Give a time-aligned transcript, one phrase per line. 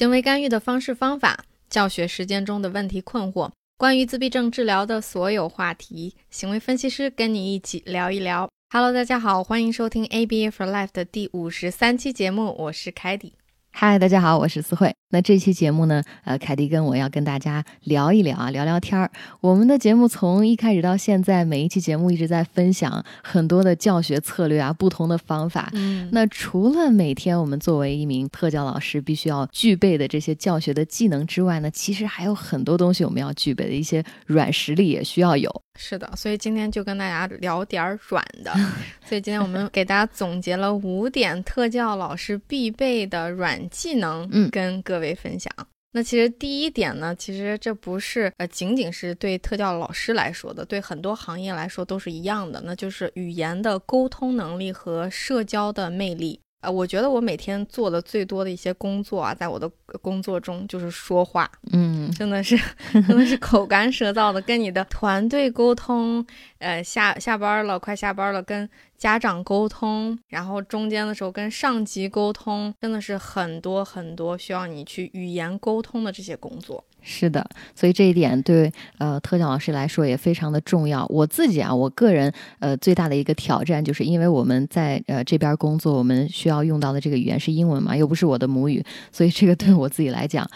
[0.00, 8.48] 行为干预的方式方法，教学实践中的问题困惑，关于自闭症治疗的所有话题，行为分析师跟你一起聊一聊。
[8.72, 13.34] Hello，大家好，欢迎收听 ABA for Life 的第五十三期节目，我是凯迪。
[13.72, 14.94] 嗨，大家好，我是思慧。
[15.10, 19.10] 那这期节目呢，呃，凯迪跟我要跟大家聊一聊啊，聊聊天儿。
[19.40, 25.68] 我们的节目从一开始到现在，每一期节目一直在分享很多的教学策略啊，不同的方法。
[25.72, 35.50] 嗯，那除了每天我们作为一名特教老师必须要具备的这些教学的技能之外呢，其实还有很多东西我们要具备的一些软实力也需要有。
[35.76, 38.52] 是的，所以今天就跟大家聊点儿软的。
[39.04, 45.52] 所以今天我们给大家总结了五点特教老师必备的软技能，嗯跟各位分享。
[45.92, 56.38] 那其实第一点呢，其实这不是呃仅仅是对特教老师来说的，对很多行业来说都是一样的，那就是语言的沟通能力和社交的魅力。
[56.62, 59.66] 呃，我觉得我每天做的最多的一些工作啊，在我的
[60.02, 62.54] 工作中就是说话，嗯真的是
[62.92, 66.24] 真的是口干舌燥的，跟你的团队沟通，
[66.58, 68.68] 呃，下下班了，快下班了，跟
[69.00, 76.84] 家长沟通，然后中间的时候跟上级沟通，真的是很多很多需要你去语言沟通的这些工作。
[77.00, 81.06] 是的，所以这一点对呃特教老师来说也非常的重要。
[81.06, 90.46] 我自己啊，我个人呃最大的一个挑战，就是因为我们在呃这边工作，我们需要用到的这个语言是英文嘛，又不是我的母语，所以这个对我自己来讲。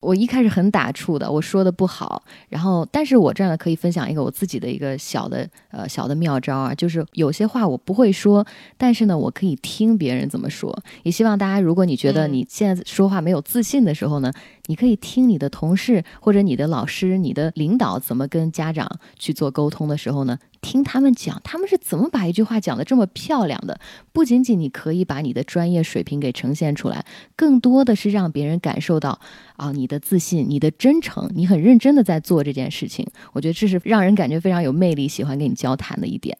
[0.00, 10.78] 我一开始很打怵的，我说的不好，然后，但是我这样的可以分享一个我自己的一个小的呃小的妙招啊，就是有些话我不会说，但是呢，我可以听别人怎么说。
[11.02, 14.30] 也希望大家，如果你觉得嗯你现在说话没有自信的时候呢，
[14.66, 23.78] 你可以听你的同事或者你的老师、你的领导怎么跟家长去做沟通的时候呢，听他们讲，他们是怎么把一句话讲得这么漂亮的。
[24.12, 27.04] 不仅仅你可以把你的专业水平给呈现出来，
[27.36, 29.20] 更多的是让别人感受到
[29.56, 33.06] 啊你的自信、你的真诚，你很认真的在做这件事情。
[33.32, 36.36] 我觉得这是让人感觉非常有魅力、喜欢跟你交谈的一点。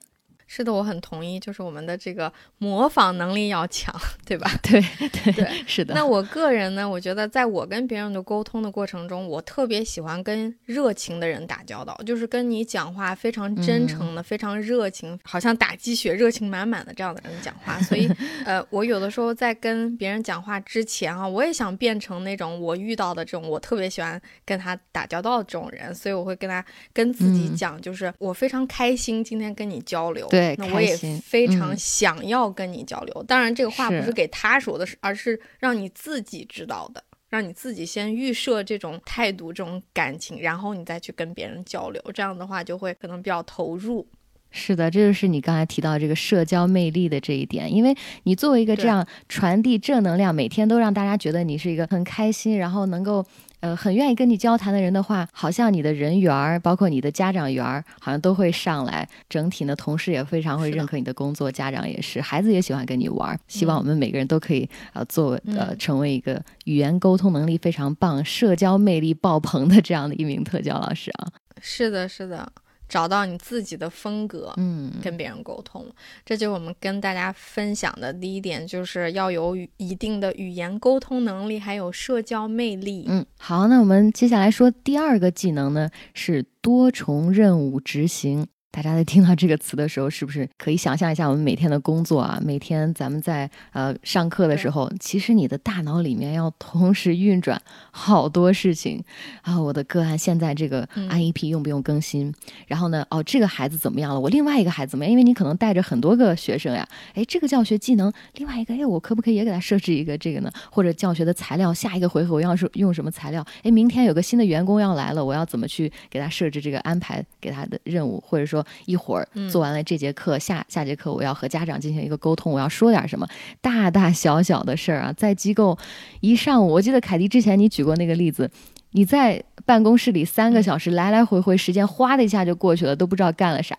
[0.46, 4.50] 是的，我很同意，就是我们的这个模仿能力要强，对吧？
[4.62, 4.80] 对
[5.10, 5.92] 对对是的。
[5.94, 17.80] 那我个人呢，我觉得在我跟别人的沟通的过程中，我特别喜欢跟热情的人打交道，就是跟你讲话非常真诚的、非常热情，好像打鸡血、热情满满的这样的人讲话。
[17.80, 18.08] 所以，
[18.46, 33.24] 呃，我有的时候在跟别人讲话之前啊，我也想变成那种我遇到的这种我特别喜欢跟他打交道的这种人，所以我会跟他跟自己嗯讲，就是我非常开心今天跟你交流，对那我也非常嗯想要跟你交流。
[33.26, 42.02] 当然，这个话不是是给他说的，是而是让你自己知道的，让你自己先预设这种态度、这种感情，然后你再去跟别人交流。
[42.14, 44.06] 这样的话，就会可能比较投入。
[44.52, 53.26] 是的，这就是你刚才提到这个社交魅力的这一点，因为你作为一个这样传递正能量，每天都让大家觉得你是一个很开心，然后能够
[53.66, 59.08] 呃很愿意跟你交谈的人的话，好像你的人缘儿，包括你的家长缘儿，好像都会上来。
[59.28, 63.38] 整体呢，同事也非常会认可你的工作，家长也是，孩子也喜欢跟你玩儿。
[63.48, 71.28] 希望嗯我们每个人都可以呃做呃嗯成为一个语言沟通能力非常棒、社交魅力爆棚的这样的一名特教老师啊。
[71.60, 72.46] 是的，是的，
[72.88, 74.52] 找到你自己的风格。
[74.56, 75.86] 嗯，跟别人沟通，
[76.24, 83.06] 这就是我们跟大家分享的第一点，就是要有一定的语言沟通能力，还有社交魅力。
[83.08, 88.46] 嗯，好，那我们接下来说第二个技能呢，是多重任务执行。
[88.76, 92.38] 大家在听到这个词的时候，是不是可以想象一下我们每天的工作啊？
[92.44, 97.58] 每天咱们在呃上课的时候，其实你的大脑里面要同时运转
[97.90, 99.02] 好多事情
[99.40, 99.58] 啊。
[99.58, 102.30] 我的个案现在这个嗯 IEP 用不用更新？
[102.66, 104.20] 然后呢，哦，这个孩子怎么样了？
[104.20, 105.10] 我另外一个孩子怎么样？
[105.10, 110.52] 因为你可能带着很多个学生呀，哎，这个教学技能，另外一个，哎，我可不可以也给他设置一个这个呢？
[110.70, 113.42] 或者教学的材料，下一个回合我要是用什么材料？
[113.62, 118.22] 哎，明天有个新的员工要来了，我要怎么去给他设置这个安排给他的任务？
[118.26, 123.26] 或者说一会儿嗯做完了这节课，下下节课我要和家长进行一个沟通，我要说点什么？
[123.60, 125.78] 大大小小的事儿啊，在机构
[126.20, 128.50] 一上午，我记得凯迪之前你举过那个例子。
[128.92, 133.76] 你在办公室里三个小时来来回回，时间哗的一下就过去了，都不知道干了啥。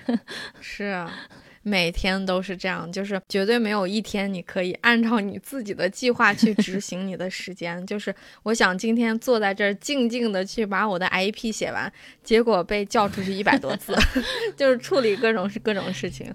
[0.58, 1.12] 是啊，
[1.64, 7.84] 每天都是这样，就是绝对没有一天你可以按照你自己的计划去执行你的时间。
[7.86, 8.14] 就是
[8.44, 13.92] 我想今天坐在这儿静静的去把我的 IP 写完，结果被叫出去一百多次，
[14.56, 16.32] 就是处理各种各种事情。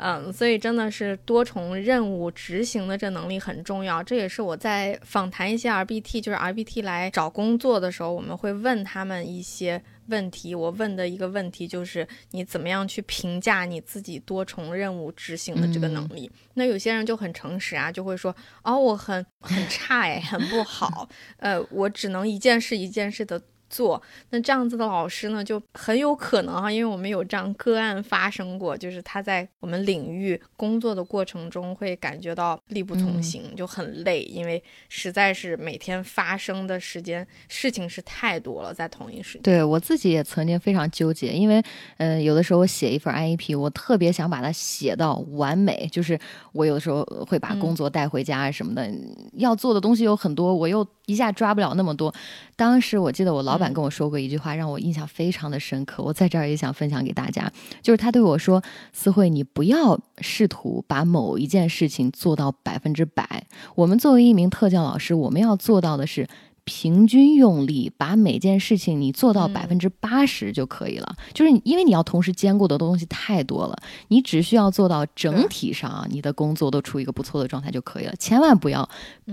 [0.00, 4.02] 嗯，所以真的是多重任务执行的这能力很重要。
[4.02, 9.82] 这也是我在访谈一些 RBT，就是 RBT 来找工作的时候，我们会问他们一些。
[10.10, 16.30] 问题，我问的一个问题就是你怎么样去评价你自己多重任务执行的这个能力？
[16.54, 21.06] 那有些人就很诚实啊，就会说哦，我很很差哎，很不好，
[21.36, 23.38] 呃，我只能一件事一件事的。
[23.68, 24.00] 做
[24.30, 39.42] 那这样子的老师呢，就很有可能哈，因为我们有这样个案发生过，就是他在我们领域工作的过程中会感觉到力不从心，就很累，因为实在是每天发生的时间事情是太多了，在同一时间。
[39.42, 41.62] 对我自己也曾经非常纠结，因为
[41.98, 46.18] 嗯，有的时候我写一份 IEP，我特别想把它写到完美，就是
[46.52, 48.90] 我有的时候会把工作带回家什么的，
[49.34, 52.12] 要做的东西有很多，我又一下抓不了那么多。
[52.58, 56.02] 当时我记得我老板跟我说过一句话，让我印象非常的深刻。
[56.02, 57.48] 我在这儿也想分享给大家，
[57.80, 58.60] 就是他对我说
[58.92, 63.46] ：“思慧，你不要试图把某一件事情做到百分之百。
[63.76, 66.26] 我们作为一名特教老师，我们要做到的是。”
[66.68, 71.16] 平均用力，把每件事情你做到百分之八十就可以了。
[71.32, 73.74] 就是因为你要同时兼顾的东西太多了，
[74.08, 78.14] 你只需要做到整体上啊，你的工作都处于一个不错的状态就可以了。
[78.16, 78.86] 千万不要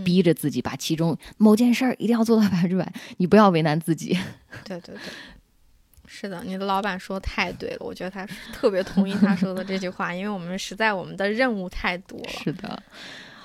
[0.06, 4.18] 逼着自己把其中某件事儿一定要做到百分之百，你不要为难自己。
[4.64, 5.00] 对对对，
[6.08, 12.30] 是的，你的老板说太对了，我觉得他特别同意他说的这句话，因为我们实在我们的任务太多了。
[12.44, 12.82] 是的。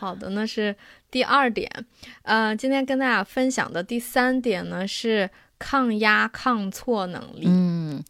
[0.01, 0.75] 好的，那是
[1.11, 1.71] 第二点，
[2.23, 7.45] 呃，今天跟大家分享的第三点呢是抗压抗挫能力。
[7.45, 8.03] 嗯，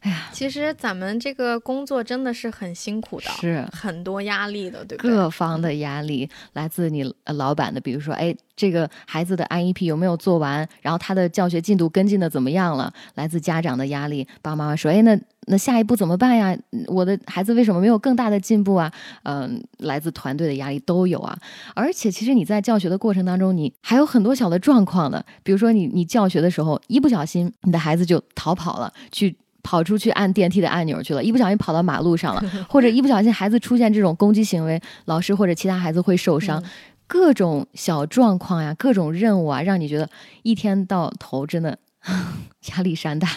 [0.00, 5.10] 哎呀，其实咱们这个工作真的是很辛苦的，是很多压力的，对不对？
[5.10, 8.34] 各方的压力来自你老板的，比如说，哎。
[8.58, 10.68] 这个孩子的 IEP 有没有做完？
[10.82, 12.92] 然后他的教学进度跟进的怎么样了？
[13.14, 15.16] 来自家长的压力，爸爸妈妈说：“哎，那
[15.46, 16.58] 那下一步怎么办呀？
[16.88, 18.92] 我的孩子为什么没有更大的进步啊？”
[19.22, 21.38] 嗯，来自团队的压力都有啊。
[21.72, 25.24] 而且，其实你在教学的过程当中，你还有很多小的状况的。
[25.44, 29.36] 比如说，你你教学的时候，一不小心，你的孩子就逃跑了，去
[29.68, 36.62] 跑出去按电梯的按钮去了，一不小心跑到马路上了， 或者一不小心孩子出现这种攻击行为，老师或者其他孩子会受伤。
[37.06, 40.08] 各种小状况呀，各种任务啊，让你觉得
[40.42, 41.76] 一天到头真的
[42.72, 43.28] 压力山大。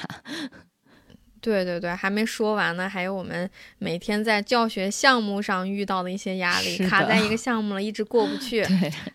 [1.41, 3.49] 对对对，还没说完呢，还有我们
[3.79, 8.65] 每天在教学项目上遇到的一些压力，卡在一个 项目了，一直过不去，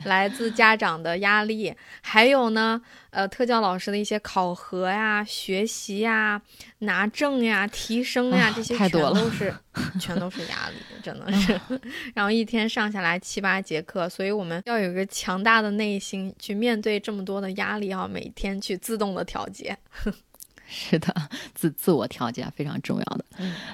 [0.05, 6.43] 来自家长的压力，还有呢，呃，特教老师的一些考核呀、学习呀、
[6.81, 9.55] 拿证呀、提升呀，这些全都是
[10.01, 11.59] 全都是压力，真的是。
[12.15, 19.77] 然后一天上下来七八节课，所以我们要有一个强大的内心去面对这么多的压力，要每天去自动的调节。
[20.69, 21.15] 是的，
[21.55, 23.25] 自自我调节非常重要的。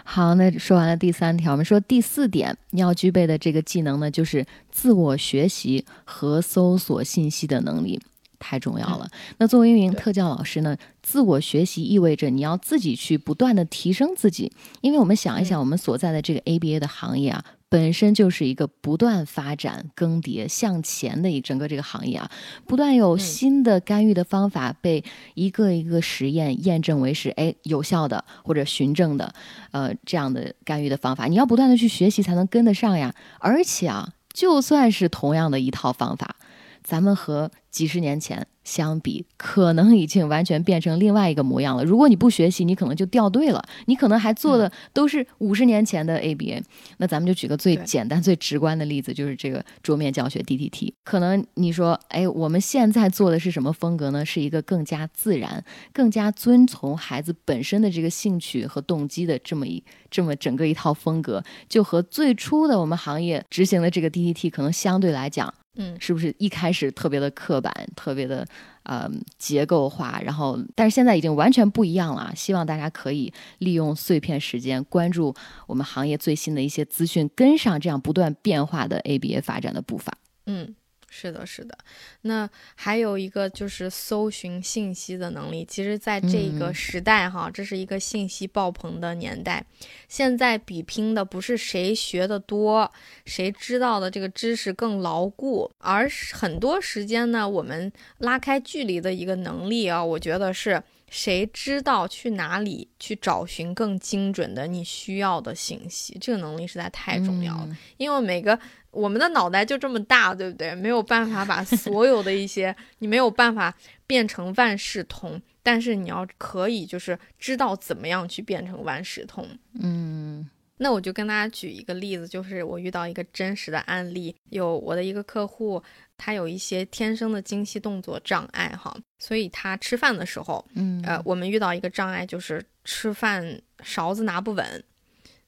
[0.04, 8.00] 好，那说完了第三条，我们说第四点，你要具备的这个技能呢，就是自我学习和搜索信息的能力，
[8.38, 9.08] 太重要了。
[9.38, 14.52] 那作为一名特教老师呢，自我学习意味着你要自己去不断的提升自己，
[14.82, 17.44] 因为我们想一想，我们所在的这个 ABA 的行业啊。
[17.72, 22.30] 本身就是一个不断发展、更迭、向前的一整个这个行业啊，
[22.66, 25.02] 不断有新的干预的方法被
[25.32, 29.32] 一个一个实验验证为是哎有效的或者循证的，
[29.70, 33.14] 呃这样的干预的方法，你要不断的去学习才能跟得上呀。
[33.38, 36.36] 而且啊，就算是同样的一套方法，
[36.82, 38.46] 咱们和几十年前。
[38.64, 41.84] 相比，可能已经完全变成另外一个模样了。
[41.84, 43.60] 如果你不学习，你可能就掉队了。
[43.86, 46.62] 你可能还做的都是五十年前的 ABA。
[46.98, 50.92] 那咱们就举个最简单、最直观的例子，就是这个桌面教学 DTT。
[51.02, 54.24] 可能你说，哎，我们现在做的是什么风格呢？
[54.24, 65.52] 是一个更加自然、更加遵从孩子本身的这个兴趣和动机的这么一这么整个一套风格，就和最初的我们行业执行的这个 DTT 可能相对来讲。
[65.76, 68.46] 嗯，是不是一开始特别的刻板，特别的
[68.82, 70.20] 呃结构化？
[70.22, 72.32] 然后，但是现在已经完全不一样了。
[72.36, 75.34] 希望大家可以利用碎片时间，关注
[75.66, 80.12] 我们行业最新的一些资讯，跟上这样不断变化的 ABA 发展的步伐。
[80.46, 80.74] 嗯。
[81.14, 81.76] 是的，是的，
[82.22, 85.62] 那还有一个就是搜寻信息的能力。
[85.62, 89.62] 其实，在这个时代，哈，这是一个信息爆棚的年代。
[90.08, 92.90] 现在比拼的不是谁学的多，
[93.26, 100.02] 谁知道的这个知识更牢固，而是很多时间呢，我们拉开距离的一个能力啊。
[100.02, 108.58] 我觉得是谁知道去哪里去找寻更精准的你需要的信息，这个能力实在太重要了，因为每个。
[108.92, 110.74] 我们的脑袋就这么大，对不对？
[110.76, 113.74] 没有办法把所有的一些，你没有办法
[114.06, 119.48] 变成万事通，但是你要可以，就是知道怎么样去变成万事通。
[119.80, 120.48] 嗯。
[120.78, 125.80] 那我就跟大家举一个例子，就是我遇到一个真实的案例，有我的一个客户，
[126.16, 134.84] 他有一些天生的精细动作障碍哈，所以他吃饭的时候，嗯呃，我们遇到一个障碍就是吃饭勺子拿不稳，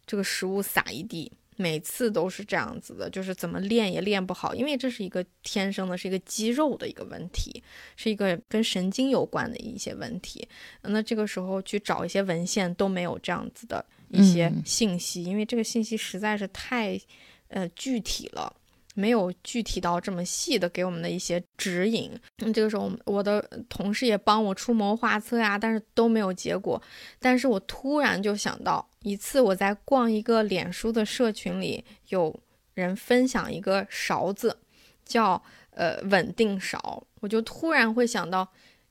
[0.07, 1.33] 这个食物撒一地。
[1.57, 7.63] 每次都是这样子的，就是怎么练也练不好，因为这是一个天生的，是一个肌肉的一个问题，
[7.97, 10.47] 是一个跟神经有关的一些问题。
[10.83, 17.01] 那这个时候去找一些文献都没有这样子的一些信息，因为这个信息实在是太，
[17.49, 18.55] 呃，具体了。
[18.95, 26.81] 没有具体到这么细的给我们的一些指引，那这个时候我的同事也帮我出谋划策呀，但是都没有结果。
[27.19, 32.35] 但是我突然就想到，一次我在逛一个脸书的社群里，有
[32.75, 34.57] 人分享一个勺子，
[35.05, 38.49] 叫呃稳定勺，我就突然会想到，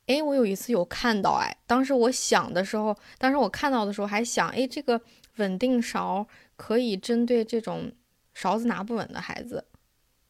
[0.07, 4.99] 哎，我有一次有看到，哎，当时我想的时候，当时我看到的时候还想，哎，这个
[5.37, 7.89] 稳定勺可以针对这种
[8.33, 9.63] 勺子拿不稳的孩子。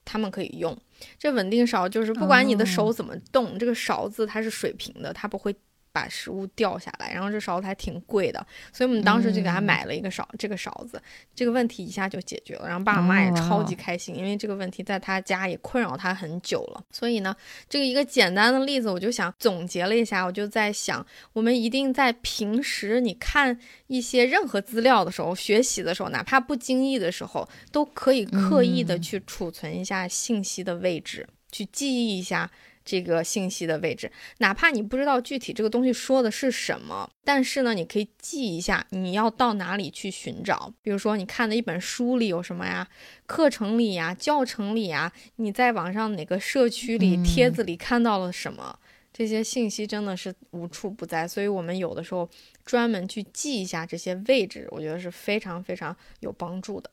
[0.06, 0.78] 他们可以用
[1.18, 5.56] 这稳定勺，就是不管你的手怎么动，这个勺子它是水平的，它不会。
[5.94, 11.00] 把食物掉下来，然后这勺子还挺贵的，所以我们当时就给他买了一个勺，这个勺子，
[11.36, 12.68] 这个问题一下就解决了。
[12.68, 16.84] 然后爸爸妈妈也超级开心，因为这个问题在他家也困扰他很久了。
[16.92, 17.36] 所以呢，
[17.70, 32.50] 这个一个简单的例子，我就想总结了一下，我就在想，我们一定在平时你看一些任何资料的时候，学习的时候，哪怕不经意的时候，都可以刻意的去储存一下信息的位置，去记忆一下。
[32.86, 40.74] 这个信息的位置，哪怕你不知道具体这个东西说的是什么，但是呢，你可以记一下你要到哪里去寻找。
[40.82, 42.88] 比如说，你看的一本书里有什么呀？
[43.26, 44.14] 课程里呀？
[44.14, 45.12] 教程里呀？
[45.38, 48.78] 你在网上哪个社区里、帖子里看到了什么？
[49.14, 52.28] 这些信息真的是无处不在，所以我们有的时候
[52.66, 56.90] 专门去记一下这些位置，我觉得是非常非常有帮助的。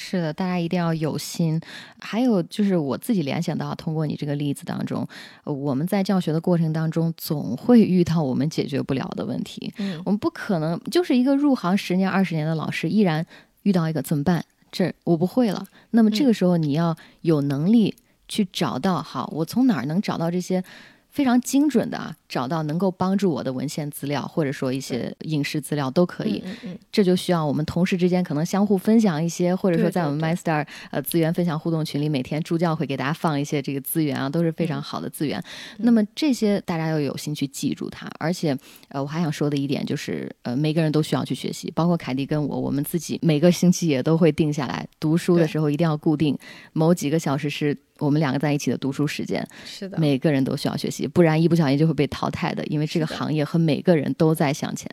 [0.00, 1.60] 是的，大家一定要有心。
[1.98, 5.06] 还有就是我自己联想到，通过你这个例子当中，
[5.42, 9.74] 我们在教学的过程当中，总会遇到我们解决不了的问题。
[9.78, 13.26] 嗯，我们不可能就是一个入行十年、二十年的老师，依然
[13.64, 14.44] 遇到一个怎么办？
[14.70, 15.66] 这我不会了。
[15.90, 17.96] 那么这个时候，你要有能力
[18.28, 20.62] 去找到，好，我从哪儿能找到这些？
[21.10, 26.42] 非常精准的找到能够帮助我的文献资料，或者说一些影视资料都可以。
[26.44, 35.42] 嗯嗯，这就需要我们同事之间可能相互分享一些，或者说在我们 MyStar 呃资源分享互动群里，每天助教会给大家放一些这个资源啊，都是非常好的资源。
[35.78, 38.06] 那么这些大家要有心去记住它。
[38.18, 38.56] 而且
[38.88, 46.38] 呃，我还想说的一点就是，呃，每个人都需要去学习，包括凯蒂跟我，我们自己每个星期也都会定下来，读书的时候一定要固定
[46.72, 47.76] 某几个小时是。
[48.00, 52.64] 我们两个在一起的读书时间，是的，每个人都需要学习，不然一不小心就会被淘汰的。
[52.66, 54.88] 因为这个行业和每个人都在向前，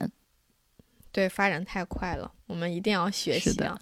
[1.11, 3.79] 对，发展太快了，我们一定要学习啊，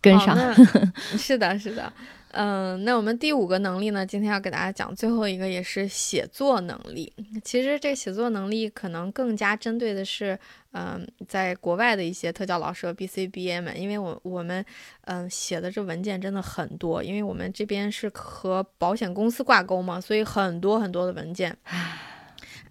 [0.00, 0.36] 跟上。
[1.16, 1.92] 是的，是的。
[2.36, 4.04] 嗯，那我们第五个能力呢？
[4.04, 7.12] 今天要给大家讲最后一个，也是写作能力。
[7.44, 10.36] 其实这写作能力可能更加针对的是，
[10.72, 14.64] 嗯，在国外的一些特教老师和 BCBA 们，因为我我们
[15.02, 21.56] 嗯写的这文件真的很多，因为我们这边是和保险公司挂钩嘛，所以很多很多的文件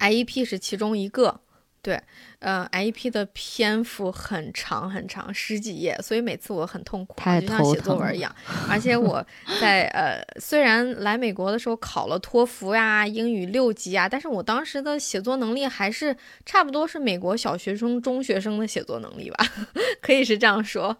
[0.03, 1.39] ，IEP 是其中一个，
[1.81, 2.00] 对。
[2.43, 8.36] 呃，IEP 的篇幅很长很长，十几页，所以每次我很痛苦，就像写作文一样。
[8.69, 9.25] 而且我
[9.62, 16.13] 在呃，虽然来美国的时候考了托福呀、英语六级啊，但是我当时的写作能力还是
[16.45, 19.38] 差不多是美国小学生、中学生的写作能力吧，
[20.03, 20.98] 可以是这样说。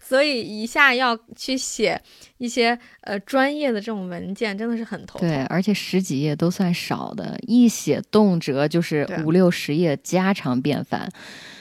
[0.00, 2.00] 所以一下要去写
[2.38, 5.28] 一些呃专业的这种文件，真的是很头疼。
[5.28, 10.76] 对，而且十几页都算少的，一写动辄就是五六十页，家常便。
[10.86, 11.10] 饭，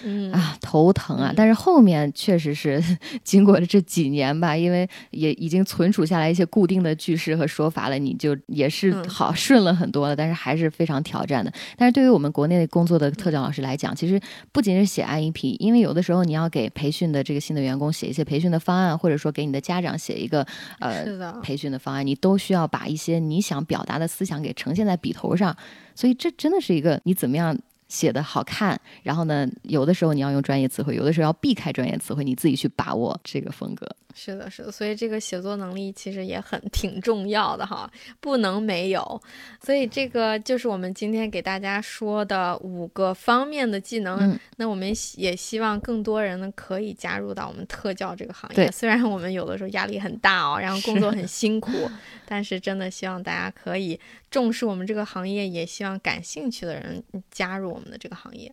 [0.04, 1.34] 嗯啊，头疼啊！
[1.36, 2.84] 但是后面确实是
[3.24, 10.16] 经过了这几年吧，因为也已经存储下来一些固定的句式和说法了，你就也是好顺了很多了。
[10.16, 11.52] 但是还是非常挑战的。
[11.76, 14.20] 但是对于我们国内工作的特教老师来讲，其实
[14.52, 20.46] 不仅是写 IEP，因为有的时候你要给培训的这个新的员工写一些培训的方案，或者说给你的家长写一个
[20.80, 25.56] 呃培训的方案，你都需要把一些你想表达的思想给呈现在笔头上。
[25.94, 27.58] 所以这真的是一个你怎么样？
[27.88, 33.88] 写的好看，然后呢，有的时候你要用专业词汇，有的时候要避开专业词汇，你自己去把握这个风格。
[34.18, 37.92] 是的，是的，所以这个写作能力其实也很挺重要的哈，
[38.22, 39.22] 不能没有。
[39.62, 44.40] 所以这个就是我们今天给大家说的五个方面的技能。
[44.56, 48.72] 那我们也希望更多人呢可以加入到我们特教这个行业。
[48.72, 51.72] 虽然我们有的时候压力很大哦，然后工作很辛苦，
[52.26, 54.00] 但是真的希望大家可以
[54.32, 58.50] 重视我们这个行业，也希望感兴趣的人加入我们的这个行业。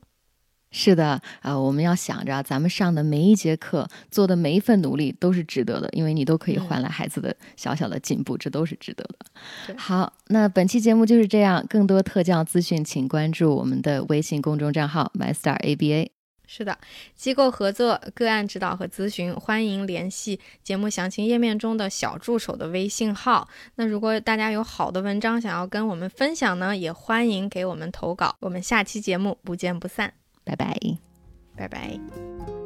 [0.72, 9.76] 是的，呃，我们要想着咱们上的每一节课，做的每一份努力都是值得的，因为你都可以换来孩子的小小的进步，这都是值得的。
[9.76, 16.08] 好，那本期节目就是这样，更多特教资讯，请关注我们的微信公众账号 MyStar ABA。
[16.46, 16.76] 是的，
[17.14, 23.48] 机构合作、个案指导和咨询，欢迎联系节目详情页面中的小助手的微信号。
[23.76, 28.36] 那如果大家有好的文章想要跟我们分享呢，也欢迎给我们投稿。
[28.40, 30.21] 我们下期节目不见不散。
[30.44, 30.76] 拜拜，
[31.56, 32.61] 拜拜。